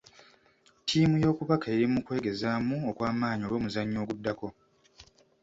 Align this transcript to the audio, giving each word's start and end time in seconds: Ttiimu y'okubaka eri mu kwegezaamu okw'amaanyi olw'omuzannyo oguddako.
Ttiimu 0.81 1.15
y'okubaka 1.23 1.65
eri 1.75 1.85
mu 1.93 1.99
kwegezaamu 2.05 2.75
okw'amaanyi 2.89 3.43
olw'omuzannyo 3.45 3.99
oguddako. 4.03 4.47